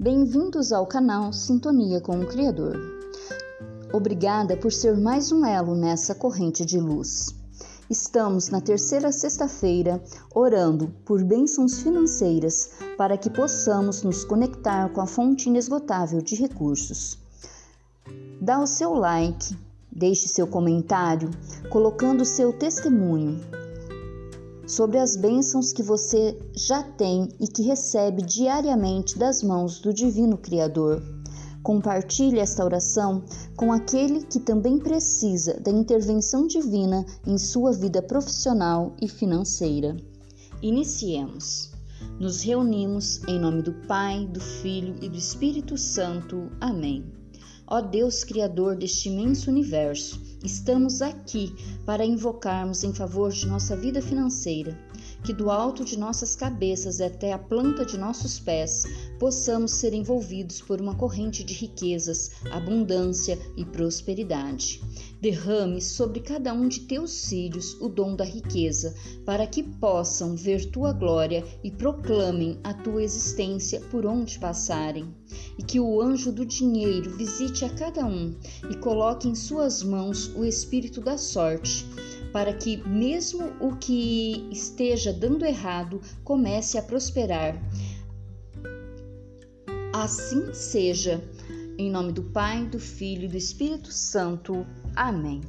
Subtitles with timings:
[0.00, 2.76] Bem-vindos ao canal Sintonia com o Criador.
[3.92, 7.32] Obrigada por ser mais um elo nessa corrente de luz.
[7.88, 10.02] Estamos na terceira sexta-feira
[10.34, 17.16] orando por bênçãos financeiras para que possamos nos conectar com a fonte inesgotável de recursos.
[18.40, 19.56] Dá o seu like,
[19.88, 21.30] deixe seu comentário,
[21.70, 23.40] colocando seu testemunho
[24.72, 30.38] sobre as bênçãos que você já tem e que recebe diariamente das mãos do Divino
[30.38, 31.02] Criador.
[31.62, 33.22] Compartilhe esta oração
[33.54, 39.94] com aquele que também precisa da intervenção divina em sua vida profissional e financeira.
[40.62, 41.70] Iniciemos.
[42.18, 46.50] Nos reunimos em nome do Pai, do Filho e do Espírito Santo.
[46.58, 47.04] Amém.
[47.66, 54.02] Ó Deus Criador deste imenso universo, estamos aqui para invocarmos em favor de nossa vida
[54.02, 54.78] financeira,
[55.24, 58.84] que do alto de nossas cabeças até a planta de nossos pés
[59.18, 64.82] possamos ser envolvidos por uma corrente de riquezas, abundância e prosperidade.
[65.20, 70.66] Derrame sobre cada um de teus filhos o dom da riqueza, para que possam ver
[70.70, 75.14] tua glória e proclamem a tua existência por onde passarem.
[75.56, 78.34] E que o anjo do dinheiro visite a cada um
[78.68, 81.86] e coloque em suas mãos o espírito da sorte
[82.32, 87.56] para que, mesmo o que esteja dando errado, comece a prosperar.
[89.92, 91.22] Assim seja.
[91.78, 94.66] Em nome do Pai, do Filho e do Espírito Santo.
[94.94, 95.40] Amém.